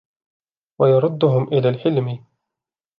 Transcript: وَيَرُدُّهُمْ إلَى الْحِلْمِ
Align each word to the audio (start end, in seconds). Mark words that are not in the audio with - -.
وَيَرُدُّهُمْ 0.81 1.43
إلَى 1.43 1.69
الْحِلْمِ 1.69 2.25